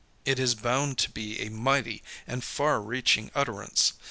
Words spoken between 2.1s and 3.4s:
and far reaching